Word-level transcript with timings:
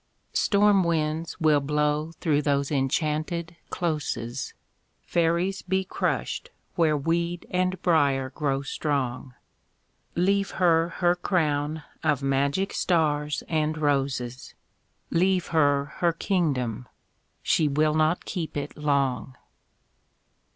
Storm 0.33 0.83
winds 0.83 1.39
will 1.39 1.59
blow 1.59 2.11
through 2.19 2.41
those 2.41 2.71
enchanted 2.71 3.55
closes, 3.69 4.55
Fairies 5.05 5.61
be 5.61 5.83
crushed 5.83 6.49
where 6.73 6.97
weed 6.97 7.45
and 7.51 7.79
briar 7.83 8.31
grow 8.31 8.63
strong... 8.63 9.35
Leave 10.15 10.49
her 10.57 10.89
her 10.89 11.13
crown 11.13 11.83
of 12.03 12.23
magic 12.23 12.73
stars 12.73 13.43
and 13.47 13.77
roses, 13.77 14.55
Leave 15.11 15.49
her 15.49 15.93
her 15.99 16.13
kingdom—she 16.13 17.67
will 17.67 17.93
not 17.93 18.25
keep 18.25 18.57
it 18.57 18.75
long! 18.75 19.35